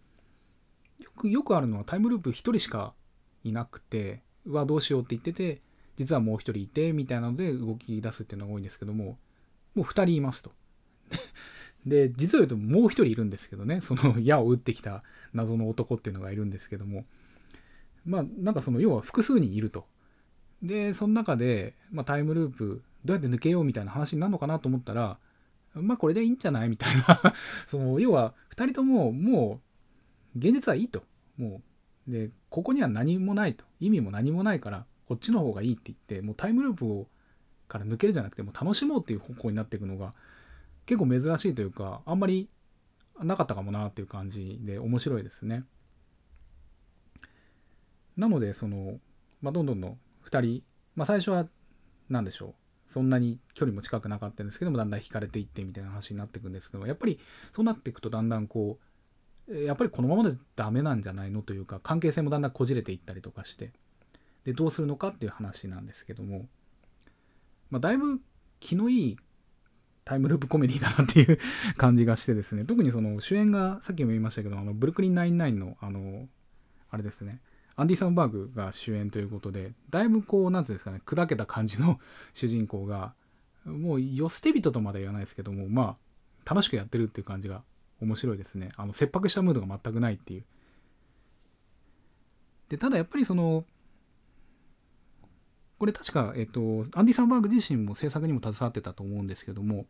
[0.99, 2.95] よくよくあるのはタイムループ1人しか
[3.45, 5.61] いなくてうわどうしようって言ってて
[5.97, 9.19] 実はもう1人いてみたいなので動き出すっていうのが多いんですけども
[9.75, 10.53] もう2人いますと。
[11.87, 15.03] で実を言うともう1人いるんですけどねその矢を撃ってきた
[15.35, 17.05] 謎の男っていうのがいるんですけども
[18.07, 19.87] まあなんかその要は複数人いると。
[20.63, 25.19] でその中で、まあ、タイムループどうやって抜けようみたいな話になるのかなと思ったら、
[25.75, 27.35] まあこれでいいんじゃないみたいな
[27.69, 29.61] その、要は2人ともも
[30.35, 31.05] う、現実はいいと。
[31.37, 31.63] もう、
[32.09, 33.65] で、ここには何もないと。
[33.81, 37.07] 意味も何もないから、こっちの方がいいって言って、もうタイムループを
[37.69, 40.15] から抜けるじゃなくて、もう楽しもうっていう方向になっていくのが、
[40.87, 42.49] 結構珍しいというか、あんまり
[43.21, 45.65] なかったかもなっていう感じで面白いですね。
[48.17, 49.01] なので、その、
[49.41, 50.63] まあ、どんどんどん2人、
[50.95, 51.49] まあ、最初は
[52.09, 52.55] 何でしょう
[52.93, 57.19] そんなに距離も近くなかったんですけどもだんだん引かれていってみたいな話になっていくんですけどやっぱり
[57.53, 58.85] そうなっていくとだんだんこう
[59.49, 63.73] やっぱりこのままでダメなんじゃないのというか関係性もだんだんこじれていったりとかして
[64.45, 66.47] でどうするのかっていう話なんですけども、
[67.71, 68.21] まあ、だいぶ
[68.61, 69.17] 気のいい
[70.05, 71.39] タイムループコメディだなっていう
[71.77, 76.27] 感じがしてですね特にその主演がさっきも言いましたけどあのブルックリン99のあの
[76.91, 77.41] あれですね
[77.77, 81.99] アンディ・サンバーグが主演ということでだいぶこう何て言うんですかね砕けた感じの
[82.33, 83.15] 主人公が
[83.65, 85.97] もうよ捨て人とまでは言わないですけどもま
[86.45, 87.63] あ楽しくやってるっていう感じが
[88.05, 88.71] 面白いですね。
[88.77, 90.45] あの切迫したムードが全くないっていう。
[92.69, 93.65] でただやっぱりその
[95.79, 99.87] これ確か、えっと、アンディ・サンバーグ自身も制作にも携わってたと思うんですけども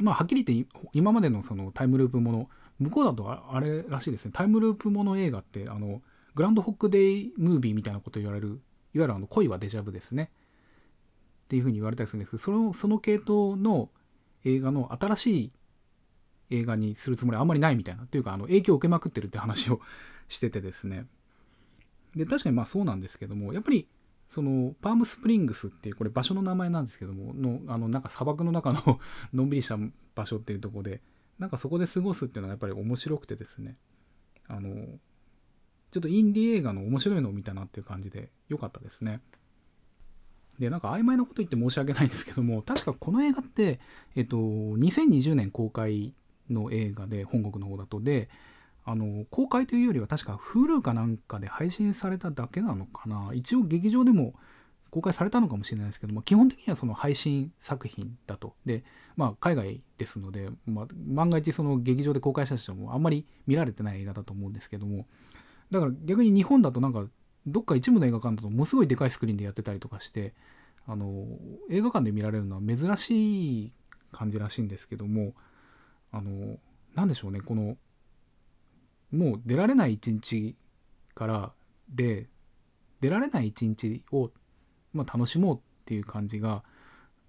[0.00, 2.48] まあはっきり言って今までのそのタイムループもの
[2.78, 4.30] 向こうだとあれらしいですね。
[4.34, 6.02] タイムループもの映画ってあの
[6.34, 10.30] グランドホックデイムービーみたいなこと言われるいわゆるあの恋はデジャブですね。
[11.44, 13.88] っていうふうに言われたりするんですけどそのその系統の
[14.44, 15.52] 映画の新しい
[16.50, 19.80] 映画にするつもりはあんまりないみたいなっていうかあの影響を受けまくってるって話を
[20.28, 21.06] しててですね
[22.14, 23.88] で確かにまあそうなんですけどもやっぱり
[24.28, 29.00] そのパームスプリングスっていうこれ場所の名前なんですけどものあのなんか砂漠の中の
[29.32, 29.78] のんびりした
[30.14, 31.00] 場所っていうとこで
[31.38, 33.76] なんかそこで過ごすっていうのはやっぱり面白くてですね
[34.48, 34.98] あの
[35.90, 39.20] ちょっとインディ映画の面白いのを見たなっていう感じで良かったですね。
[40.58, 43.80] で、なんか曖昧なこと言って申し訳ないんですけども、確かこの映画って、
[44.14, 46.14] えっと、2020年公開
[46.50, 48.28] の映画で、本国の方だと、で、
[48.84, 53.32] あの、公開というよりは確か Hulu かなんかで配信されただけなのかな。
[53.34, 54.34] 一応劇場でも
[54.90, 58.54] 公開されたのかもしれないですけども、基本的にはその配信作品だと。
[58.64, 58.84] で、
[59.16, 65.06] まあ、海外ですので、まあ、万が一その劇場で公開したとしても、あんまり見られてない映画だと思うんですけども、
[65.70, 67.04] だから逆に日本だとなんか、
[67.46, 70.32] どっか一部の映画館だとものすごいでかいスクリーンでやってたりとかして、
[70.86, 71.26] あの、
[71.70, 73.72] 映画館で見られるのは珍しい
[74.12, 75.34] 感じらしいんですけども、
[76.16, 76.56] あの、
[76.94, 77.76] なんでしょうね、この、
[79.12, 80.56] もう出られない一日
[81.14, 81.52] から
[81.90, 82.26] で、
[83.00, 84.30] 出られない一日を、
[84.94, 86.64] まあ、楽しもうっていう感じが、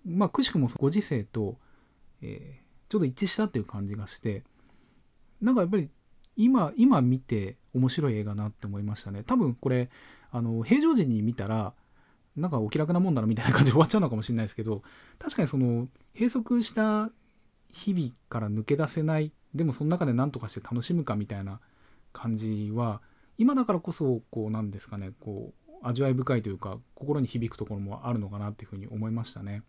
[0.06, 1.58] まあ、くしくもご時世と、
[2.22, 4.44] えー、ちょうど一致したっていう感じがして、
[5.42, 5.90] なんかやっぱり
[6.38, 9.24] 今、今見て面白い映画なって思いましたね。
[9.24, 9.90] 多分これ、
[10.32, 11.74] あの、平常時に見たら、
[12.38, 14.82] なんかお気楽なもんだなみたいな感じで終わっちゃうのかもしれないですけど、
[15.20, 17.12] 確かにその、閉塞した
[17.78, 21.60] 日々から抜け出せない、でもその中で何とかして楽しむかみたいな
[22.12, 23.02] 感じは、
[23.38, 29.64] 今だからこそ、こう、なんですかね、こう、味わい深いというか、心に響くところもあるのかなっていうふうに思いましたね。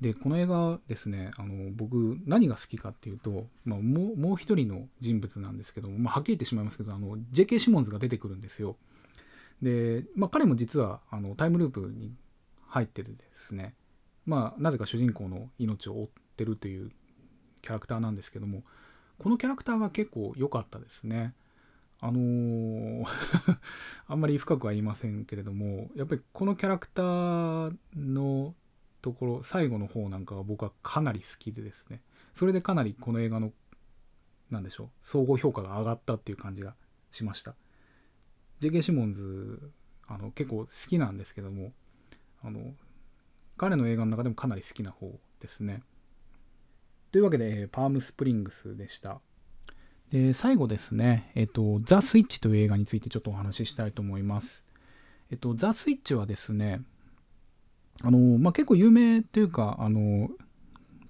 [0.00, 7.58] でこの映画ですねあの僕何が好きかっていうと、まあ、もうもう一人の人物なんですけども、まあ、はっきり言ってしまいますけどあの J.K.
[7.58, 8.76] シモンズが出てくるんですよ
[9.62, 12.12] で、まあ、彼も実はあのタイムループに
[12.66, 13.74] 入っててですね
[14.26, 16.90] まあなぜか主人公の命を追ってるという
[17.64, 18.62] キャラクターなんですけども
[19.18, 21.34] このキャラクターが結構良かったですね。
[22.00, 23.06] あのー
[24.06, 28.54] あんまり深くは言いませんけれどもやっぱりこのキャラクターの
[29.00, 32.02] ところ最後の方なんかは僕はかなり好きでですね。
[32.34, 33.52] それでかなりこの映画の
[34.50, 36.74] 何でしょう総合評価が上がったっていう感じが
[37.10, 37.54] しました。
[38.60, 38.82] J.K.
[38.82, 39.72] シモンズ
[40.06, 41.72] あの結構好きなんですけども
[42.42, 42.74] あの
[43.56, 45.82] 彼の映画の中でもかなり好きな方ですね。
[47.14, 49.20] というわけで、パームスプリングスでした。
[50.10, 54.64] で、最後ですね、えっと、ザ・スイッチという映画についてちょっとお話ししたいと思います。
[55.30, 56.80] えっと、ザ・スイッチはですね、
[58.02, 60.28] あの、まあ、結構有名というか、あの、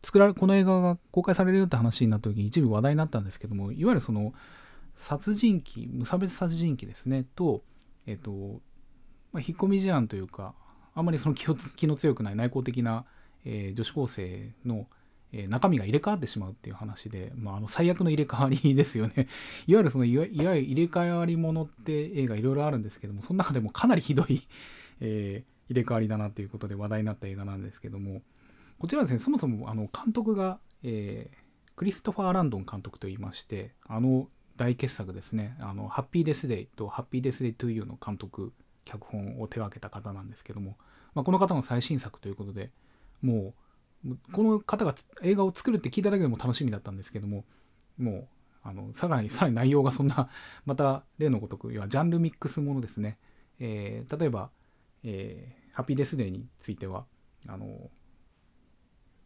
[0.03, 4.35] 作られ、この映画が公開されるよって話になった時に一部話題になったんですけども、いわゆるその、
[4.99, 7.65] 殺人鬼、無差別殺人鬼ですね、と、
[8.05, 8.61] えっと、
[9.33, 10.55] まあ、引っ込み思案というか、
[10.95, 13.07] あまりその気を気の強くない内向的な、
[13.47, 14.87] えー、女子高生の、
[15.37, 19.29] え、中身が入れ替わってしまうっていう話で、まあ、あの最悪の入れ替わりですよね。
[19.67, 24.47] いわゆるそのいわゆる入れ替わりものって映画いろいろあるんですけども、その中でもかなりひどい、
[25.01, 28.23] え入れ替わりだなっていうことで話題になった映画なんですけども
[28.79, 31.37] こちらですねそもそもあの監督が、えー、
[31.77, 38.53] クリストファー・ランドン監督といいましてあの大傑作ですねあのハッピーデスデイとハッピーデスデイトゥーユーの監督
[38.85, 40.77] 脚本を手掛けた方なんですけども、
[41.15, 42.71] まあ、この方の最新作ということで
[43.23, 43.64] もう
[44.33, 47.45] この方が映画を作るって聞いただけでも楽しみだったんですけども
[47.99, 48.29] もう
[48.63, 50.29] あのさらにさらに内容がそんな
[50.67, 53.19] また例のごとく要はジャンルミックスものですね、
[53.59, 54.51] えー、例えば
[55.05, 57.05] えー、ハピーデスデーについては
[57.47, 57.91] あの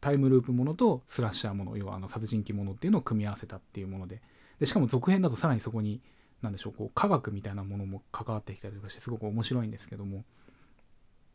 [0.00, 4.20] タイムループものとスラッシャーもの要はあの殺人鬼ものっていうのを組み合わせたっていうもので。
[4.58, 6.00] でしかも続編だとさらにそこに
[6.42, 10.24] 何でしょうこう科学みたいなものも関わってきたりとかしてすごく面白いんですけども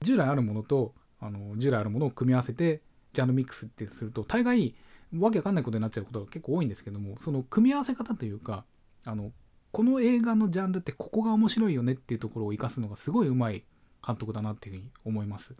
[0.01, 2.81] 従来あるものとあの従来あるものを組み合わせて
[3.13, 4.75] ジャンルミックスってすると大概
[5.17, 8.65] わけわかんないことになっちゃうことが結構多いんですけどもその組み合わせ方というか
[9.05, 9.31] あの
[9.71, 13.63] この映画のジャンルってここが面白いよねっていうところを生かすのがすごいうまい
[14.05, 15.55] 監督だなっていうふうに思います。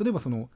[0.00, 0.48] 例えばその、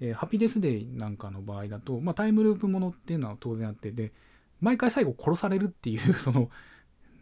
[0.00, 4.12] えー、ハピデスデイなんかの場合だと、まあ、タイムループものっていうのは当然あってで
[4.60, 6.50] 毎回最後殺されるっていう その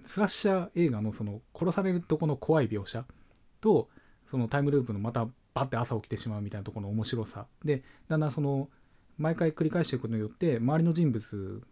[0.07, 3.05] スラッシャー映画のその殺されるとこの怖い描写
[3.61, 3.88] と
[4.27, 7.47] そのタイムループのまたバッて朝起きてしまうみたいなところの面白さ。
[7.65, 8.69] でだんだんその
[9.19, 11.62] 毎回繰り返していくことによって周りの人物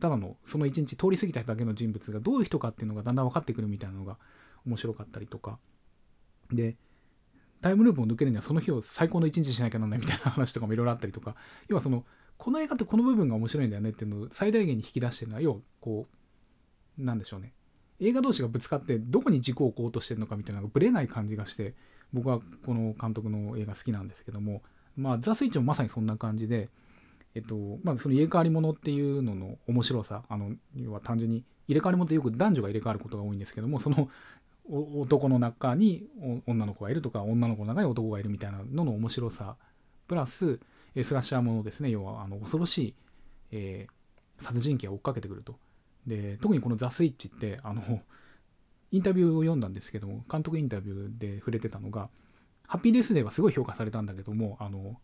[0.00, 4.18] ただのその一日通り過ぎただけの人物がどういう人かっていうのがだんだん分かってくるみたいなのが
[4.66, 5.58] 面白かったりとか。
[6.52, 6.76] で
[7.60, 11.34] タイムループを抜けるにはその日を最高の一日しなきゃならないみたいな話とかもいろいろあったりとか。
[11.68, 12.04] 要はその
[12.36, 16.06] この映画ってこの部分が面白いんだよねっていうのを最大限に引き出してるのは要はこ
[16.98, 17.52] うなんでしょうね。
[18.00, 21.74] 映画同士がぶつかってどこに軸を置こうとしてるのかみたいなのがぶれない感じがして
[22.12, 24.62] 僕はこの監督の映画好きなんですけども
[24.96, 26.68] まあザ・スイッチもまさにそんな感じで
[27.34, 34.08] えっとまあその入れ替わり者っていうのの面白さあの要は単純に入れ替わり者ってよく男女が入れ替わることが多いんですけどもその
[34.70, 36.06] 男の中に
[36.46, 39.56] 女の子がいるとか女の子の中に男がいるみたいなのの面白さ
[40.06, 40.58] プラス
[41.04, 41.90] スラッシャーものですね。
[41.90, 42.94] 要はあの恐ろしい、
[43.52, 45.56] えー、殺人鬼が追っかけてくると。
[46.06, 48.00] で特にこの「ザ・スイッチ」ってあの
[48.90, 52.08] インタビューを読んだんですけども監督インタビューで触れてたのが
[52.66, 54.96] ハッピーデスデーはすごい評価されたんだけどもあの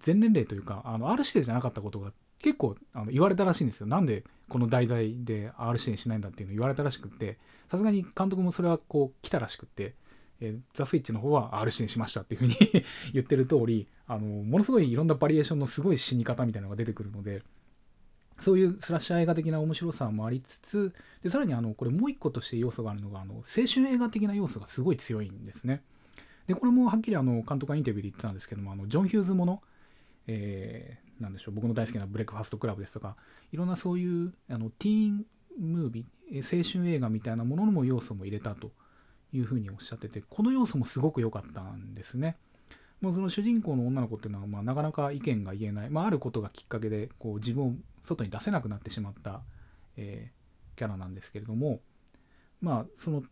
[0.00, 3.86] 全年齢というかあの R 指定じゃなかったことが結構あの言われたらしいんですよ。
[3.86, 7.38] なんでこの題材で R 指定しないんだっていうのを言われたらしくって
[7.70, 9.94] さすがに監督もそれはこう来たらしくって、
[10.40, 12.56] えー、ザ・スイッチの方は R 指定しましたっていうふうに
[13.12, 17.42] 言ってる通りあのものすごいいろんなバリエーションのすごい死に方みたいなのが出てくるので
[18.40, 25.82] そういうスラッシャー映画的な面白さもありつつでさらにあのこれもう一個として要素があるのがあの青春映画的な要素がすごい強いんですね。
[26.46, 29.62] でこれもはっきりあの監督がインタビューで言ってたんですけどもあのジョン・ヒューズもの、
[30.26, 33.16] えー、なんでしょう僕の大好きなブレックファストクラブですとか
[33.52, 35.24] いろんなそういうあのティーン
[35.58, 38.72] ムービー青春映画みたいなもののも要素も入れたと
[39.32, 42.36] いうふうにおっしゃっててこの要素もすごく良かったんですね。
[43.00, 47.72] もうその主人公の女の子っていうのは、まあ、なかなか意見が言えない、まあ、あることがきっかけでこう自分を
[48.04, 49.40] 外に出せなくなってしまった、
[49.96, 51.80] えー、キャラなんですけれども
[52.60, 53.22] まあその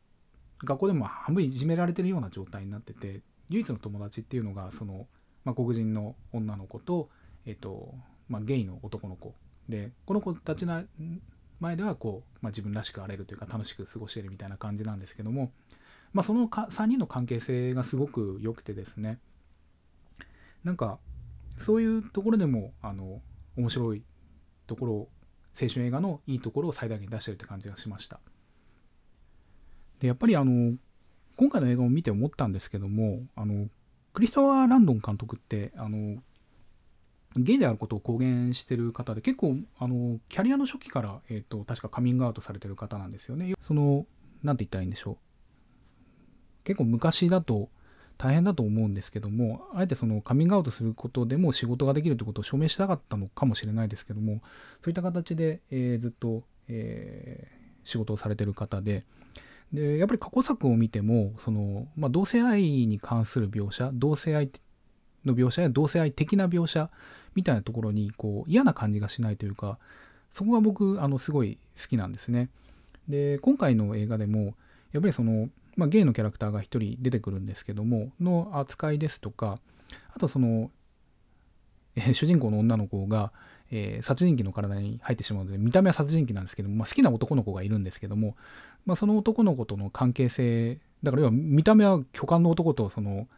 [0.64, 5.06] 学校でも半分いじめられてるような状態になってて唯一の友達っていうのがその、
[5.44, 7.08] まあ、黒人の女の子と,、
[7.46, 7.94] えーと
[8.28, 9.34] まあ、ゲイの男の子
[9.68, 10.82] でこの子たちの
[11.60, 15.52] 前ではこう、まあ、自分らしくあれるというか楽しく過ごしてるみたいな感じなんですけども、
[16.12, 19.18] まあ、そのか3人の関係性がすごく良くてですね
[20.64, 20.98] なんか
[21.56, 23.20] そういうところでもあの
[23.56, 24.02] 面白い
[24.66, 25.08] ところを
[25.60, 28.20] 青春映画のいいところを最大限出してるって感じがしました
[30.00, 30.76] でやっぱりあの
[31.36, 33.68] 今回の映画を見て思ったんですけどもあの
[34.12, 36.22] クリストワー・ランドン監督ってあの
[37.36, 43.54] ゲイであることを公言してる方で結構あのキャリアの初期から、えーと、確かカミングアウトされてる方なんですよね。
[43.62, 44.06] その
[44.42, 45.16] 何て言ったらいいんでしょう
[46.64, 47.68] 結構昔だと
[48.18, 54.42] 大変だと思うんですけどもあえてそのカミングアウトすることでも仕事ができるということを証明したかったのかもしれないですけども
[54.82, 59.04] そういった形で、えー、ずっと、えー、仕事をされてる方で
[59.72, 64.50] でやっぱり過去作を見てもその、まあ、同性愛に関する描写同性愛
[65.24, 66.90] の描写や同性愛的な描写
[67.34, 69.78] みたいなところにこう嫌な感じがしないというか
[70.32, 72.48] そこが僕あのすごい好きなんですね。
[73.08, 74.54] で今回の映画でも
[74.92, 75.48] やっぱりその
[75.78, 79.58] まあ、ゲイのキャラクターが1人出てくるんですけどもの扱いですとか
[80.12, 80.72] あとその、
[81.94, 83.32] えー、主人公の女の子が、
[83.70, 88.36] えー、殺人鬼の体に入ってしまうので見た目は殺人鬼なんですけども、まあ、好きな男の子がいるんですけども、
[88.86, 93.28] まあ、その男の子との関係性だから要は見た目は巨漢の男とその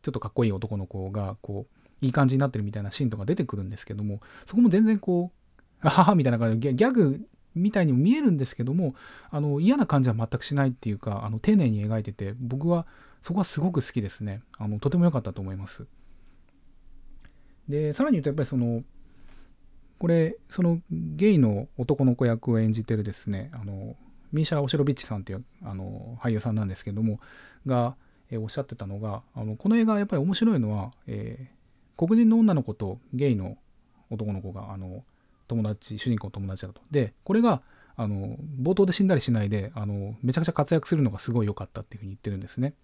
[0.00, 7.20] ちょっとかっこいい男の子がこういい感じになってるみたいなシーンとか出てくるんですけどもそこも全然こうあははみたいな感じでギャグ
[7.54, 8.94] みたいにも見えるんですけども
[9.30, 12.86] あの嫌な感じは全くしないっていうかあの丁寧に描いてて僕は
[13.22, 14.42] そこはすごく好きですね。
[14.58, 15.86] あのとても良かったと思います。
[17.68, 18.82] でさらに言うとやっぱりその
[19.98, 23.96] これそのゲイの男の子役を演じてるですねあの
[24.32, 27.20] ミーシャ・オシロビッチさんっていうあの俳優さんなんですけども
[27.66, 27.94] が、
[28.30, 33.58] えおっしゃってたのがあのこの映画やっぱり面白いのは、えー、黒人の女の子とゲイの
[34.10, 35.04] 男の子があの
[35.52, 36.80] 友達主人公の友達だと。
[36.90, 37.62] でこれが
[37.96, 42.74] あの冒頭で死んだりしないであのめちゃくちゃ活躍するのがすごい良かったっていうふうに言ってるんですね。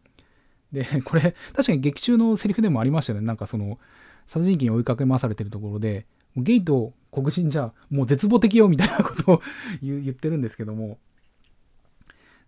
[0.72, 3.26] でこれ確かに劇中のセリフでもありましたよね。
[3.26, 3.78] なんかその
[4.26, 9.43] 殺人鬼に追いかけ回されてるところでゲイと黒人じゃもう絶望的よみたいなことを
[9.80, 10.99] 言ってるんですけども。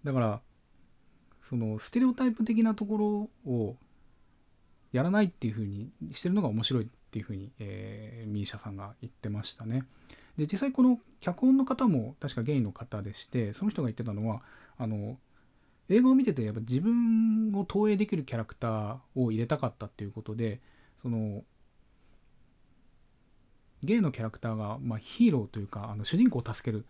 [0.05, 0.41] だから
[1.43, 3.77] そのステレオタイプ的なところを
[4.93, 6.89] やらないっていうふうにしてるのが面白い。
[7.11, 9.85] っていうふうに、えー、ミーシャさんが言ってましたね。
[10.37, 14.43] で実際この脚本の方も確かゲイの方でしてその人が言ってたのは
[14.79, 15.19] あの
[15.89, 20.61] 映画を見ててやっぱ自分を投影できるキャラクターを入れたかったっていうことで
[21.03, 21.43] その
[23.83, 26.87] ゲイのキャラクターが、まあ、ヒーローというかあの主人公を助ける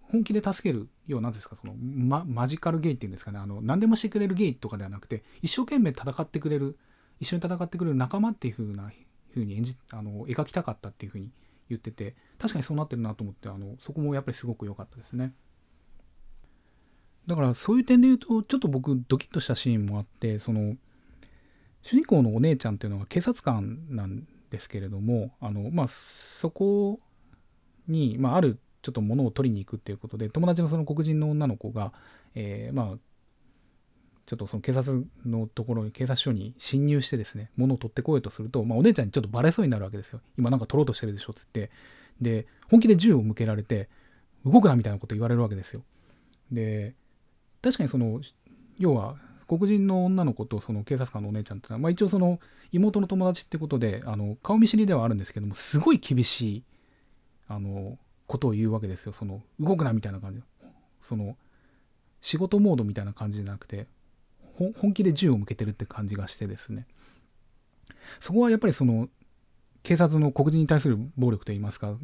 [0.00, 1.56] 本気で助けるようなんですか？
[1.56, 3.38] その、ま、マジカルゲイっていうんですかね？
[3.38, 6.76] あの何でもしてくれるゲイとかではなくて一生懸命戦ってくれる
[7.20, 8.90] 一緒に戦ってくれる仲間っていう風な
[9.32, 11.30] 風に演じあの描きたかったっていう風に
[11.68, 15.34] 言ってて確かにそうなってるなと思ってあのそこもやっぱりすごく良かったですね。
[17.26, 20.76] だからそういう点で言うとちょっと僕ドキッとしたシーンもあってその
[21.82, 27.00] 主人公のお姉ちゃんっていうのが警察官なんですけれどもあのまあそこ
[27.86, 31.92] に、まあ、あるちょっと物を取りに行くっていうことで友達のその黒人の女の子が、
[32.34, 32.98] えー、まあ
[34.32, 40.22] ちょっとその警察のところに警察署に侵入してですね物を取ってこようとすると、まあ、お姉ちゃんにちょっとバレそうになるわけですよ。
[40.38, 41.70] 今なんか取ろうとしてるでしょっつって。
[42.18, 43.90] で本気で銃を向けられて
[44.46, 45.82] 動くなみたいなこと言われるわけですよ。
[46.50, 46.94] で
[47.60, 48.22] 確かにその
[48.78, 49.16] 要は
[49.46, 56.64] 黒人の女の子とその警察官のお姉ちゃんっていうのは、まあ、一応その妹の友達ってことであの顔見知りではあるんですけどもすごい厳しい
[57.48, 59.12] あのことを言うわけですよ。
[59.12, 60.40] その動くなみたいな感じ
[61.02, 61.36] その
[62.22, 63.88] 仕事モードみたいな感じじゃなくて。
[64.70, 66.86] 本気で銃を向けてるって感じがしてですね。
[68.20, 69.08] そこはやっぱりその
[69.82, 71.96] 警察の黒人に対する暴力といいますか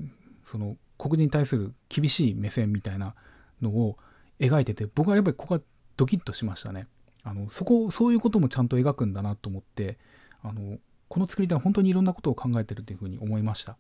[0.44, 3.14] その黒人に対する厳しい目線みたいな
[3.62, 3.96] のを
[4.40, 5.60] 描いてて僕はやっぱりここは
[5.96, 6.86] ドキッとしましたね。
[7.24, 9.98] あのそこそういうこともちゃんと描くんだなと思って
[10.42, 10.78] あの
[11.08, 13.76] この作り手は本当にいろんなことを考えてるというふうに思いました。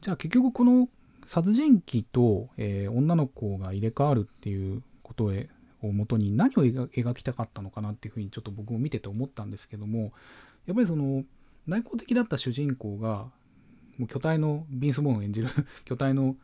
[0.00, 0.88] じゃあ結局この
[1.26, 5.48] 殺人鬼と、えー、女の子が入れ替わるっていうことへ
[5.82, 10.12] をもとに何を描きたかったのかなっていうふうにちょっと僕も見てて思ったんですけども
[10.66, 11.24] やっぱりその
[11.66, 13.30] 内向的だった主人公が
[13.98, 15.48] もう巨体のビンス・ボーンを演じる
[15.84, 16.36] 巨体の、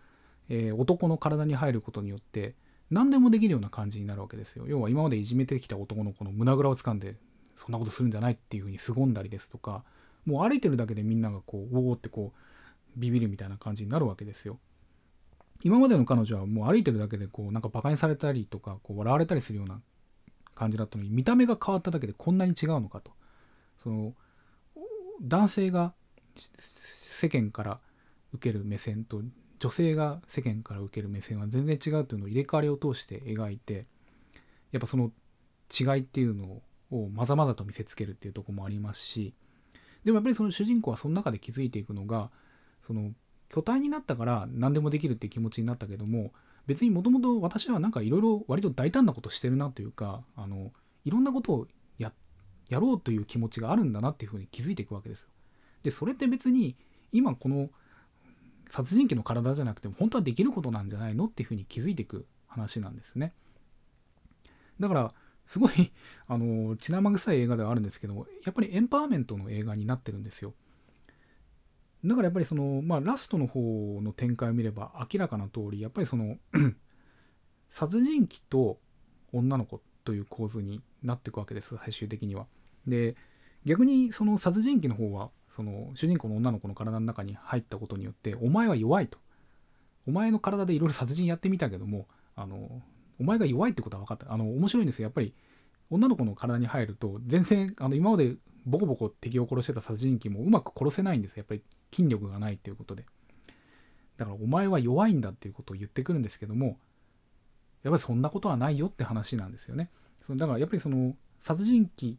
[0.48, 2.54] えー、男の体に入ることによって
[2.90, 4.66] 何でもできるような感じになるわけですよ。
[4.68, 7.16] 要は今までいじめてきた男の子の胸ぐらを掴んで
[7.56, 9.84] そんなことするんじゃないっていうふうに凄んだりですとか
[10.26, 12.38] もう歩いてるだけでみんながこうおおってこう
[12.96, 14.58] ビビるみたいな感じになるわけですよ。
[15.64, 19.80] 今までの彼女はもう歩いてるだけでこうなんかバカにされたりとかこう笑われたりするような
[20.54, 23.10] 感じだったのに見た目が変わっただけでこんなに違うのかと。
[23.82, 24.14] その
[25.22, 25.94] 男性が
[26.36, 27.80] 世間から
[28.32, 29.22] 受ける目線と
[29.58, 33.86] 女性が世間から受ける目線は全然違うというのを入れ替わりを通して描いて
[34.72, 35.10] やっぱその
[35.72, 39.32] 違いっていうのをまざまざと見せつけるっていうとこもありますし
[40.04, 42.30] でもやっぱりその主人公はその中で気づいていくのが
[42.86, 43.12] その
[43.54, 46.32] 巨体になったから何でもできるっていう気持ちになったけども
[46.66, 50.72] 別にもともと私はなんかいろいろ割と大胆なことしてるなというかあの
[51.04, 52.10] いろんなことをや
[52.68, 55.28] やろうという気持ちがあるんだなっていうふうに気づいていくわけですよ。
[55.84, 56.74] でそれって別に
[57.12, 57.70] 今この
[58.70, 63.34] 殺人鬼の体じゃなくても本当はできることなんじゃないのっていうふうに気づいていく話なんですね。
[64.80, 65.14] だから
[65.46, 65.92] すごい
[66.26, 70.54] あの血生臭い映画ではあるんですけどやっぱりエンパワーメントの映画になってるんですよ。
[72.04, 76.36] だからやっぱりその、まあ、ラストの方の展開を見れば明らかな通りやっぱりその
[77.70, 78.78] 殺人鬼と
[79.32, 82.46] 女の子という構図になっていくわけです最終的には。
[82.86, 83.16] で
[83.64, 89.18] 逆にその殺人鬼の方はその主人公の女の子の体の中に入ったことによってお前は弱いと。
[90.06, 92.82] お前の体でいろいろ殺人やってみたけどもあの
[93.18, 94.32] お前が弱いってことは分かった。
[94.32, 95.04] あの面白いんですよ。
[95.04, 95.34] やっぱり
[95.88, 98.36] 女の子の体に入ると全然あの今まで
[98.66, 101.62] ボコボコ敵を殺してた殺人鬼もうまく殺せないんですやっぱり
[101.92, 103.04] 筋力がないっていうことで。
[104.16, 106.78] だからお前は弱いんだっていうことを言ってくるんですけども
[107.82, 109.90] やっぱりそんなことはないよって話なんですよね。
[110.22, 112.18] そのだからやっぱりその殺人鬼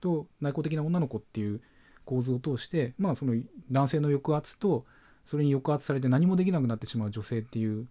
[0.00, 1.62] と内向的な女の子っていう
[2.04, 3.34] 構図を通してまあその
[3.70, 4.84] 男性の抑圧と
[5.24, 7.86] それに抑圧されて何もできなくなってしまう女性っていう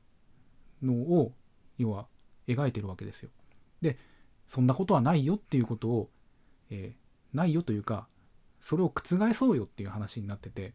[0.83, 1.31] のを
[1.77, 2.07] 要は
[2.47, 3.29] 描いてるわけですよ。
[3.81, 3.97] で
[4.47, 6.09] そんなことはないよっていうことを、
[6.69, 6.98] えー、
[7.33, 8.07] ないよというか
[8.61, 10.73] それを覆そうよっていう話になってて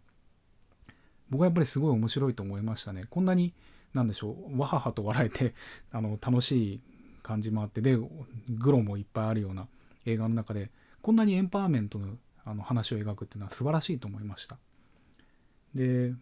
[1.30, 3.06] 僕はやっぱりすごい面白いと思いましたね。
[3.10, 3.54] こんなに
[3.92, 5.54] 何でしょうわははと笑えて
[5.90, 6.80] あの楽しい
[7.22, 9.68] 感じもあってでグロもいっぱいあるような
[10.04, 14.58] 映画の中でこんなにエンパワーメントのあの話を描くっていうのは素晴らしいと思いました。
[15.74, 16.14] で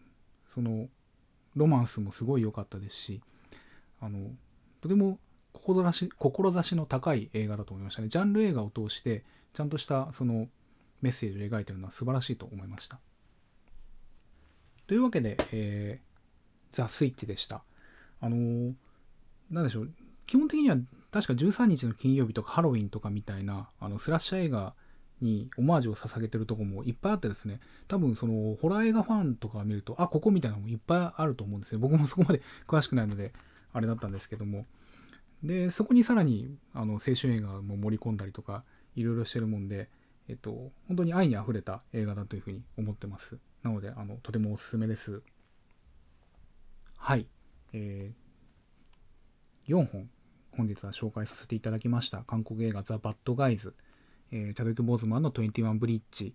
[0.54, 0.88] その
[1.56, 3.22] ロマンスもすごい良かったですし
[4.00, 4.30] あの
[4.80, 5.18] とても
[5.52, 8.08] 志志の高い映画だと思いましたね。
[8.08, 10.48] ジャンル映画を通してちゃんとしたその
[11.00, 13.00] メッセージを描いてるのは素晴らしいと思いました。
[14.86, 17.62] というわけで、えー、ザ・スイッチでした。
[18.20, 18.74] あのー、
[19.50, 19.90] なんでしょう、
[20.26, 20.76] 基本的には
[21.10, 24.74] 確か13日の金曜日とかハロウィンとかみたいなあのスラッシャー映画
[25.20, 31.78] にオマージュを捧げてるとこもいっぱいあってですね、多分そのホラー映画ファンとか見ると、あ、ここみたいなのもいっぱいあると思うんですね。
[31.78, 33.32] 僕もそこまで 詳しくないので、
[33.72, 34.66] あれだったんですけども。
[35.42, 38.64] で、そこにさらにあの青春映画も盛り込んだりとか、
[38.94, 39.88] いろいろしてるもんで、
[40.28, 43.38] えっと、本当に愛にあふれた映画だというふうに思ってます。
[43.62, 45.22] なので、あの、とてもおすすめです。
[46.98, 47.26] はい。
[47.72, 50.08] えー、4本、
[50.56, 52.18] 本日は紹介させていただきました。
[52.24, 53.74] 韓国映画ザ・バッドガイズ。
[54.30, 56.34] えー、チャドウィック・ボーズマンの21ブリッジ、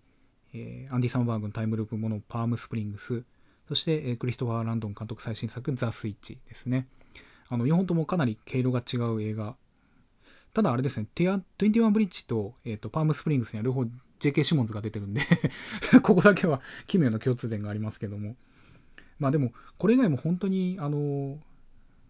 [0.54, 3.24] えー、アンディ・サムバーグのタイムループものパーム・スプリングス、
[3.66, 6.86] そして、えー、クリストファー・ランドン監督最新作ザ・スイッチですね。
[7.48, 9.56] あの4本ともかなり毛色が違う映画
[10.54, 13.84] ただあれですね、ティア21ブリッジと,、えーと、パームスプリングスには両方
[14.20, 15.22] JK シモンズが出てるんで
[16.02, 18.36] ここだけは奇妙な共通点がありますけども。
[19.18, 21.38] まあでも、これ以外も本当に、あの、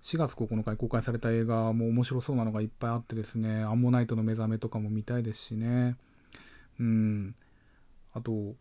[0.03, 5.97] 4月9日に公開された映画も面白そうなのがいっぱいあってですね、アンモナイトの目覚めとかも見たいですしね。
[6.79, 7.35] うん。
[8.13, 8.55] あと、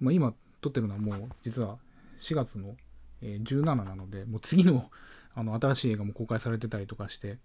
[0.00, 1.78] まあ、今撮ってるのはもう実は
[2.20, 2.76] 4月の
[3.22, 4.90] 17なので、もう次の
[5.34, 7.38] あの新しい映画も公開されてたりとかして、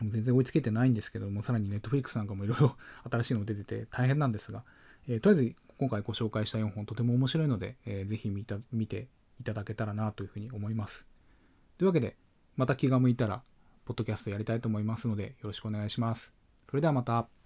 [0.00, 2.76] 全然追いつけてないんですけども、さらに Netflix なんかもいろいろ
[3.10, 4.64] 新しいの出てて大変なんですが、
[5.06, 9.08] えー、とりあえず今回ご紹介した4本とても面白いので、えー、ぜひ見た見て
[9.40, 11.04] いただけたらなというふうに思います。
[11.78, 12.16] というわけで、
[12.56, 13.42] また気が向いたら、
[13.84, 16.32] ポッドキャストやりたいと思いますので、よろしくお願いします。
[16.68, 17.43] それではまた。